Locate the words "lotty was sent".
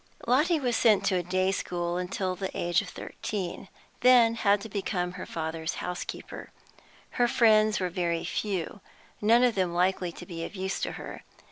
0.25-1.05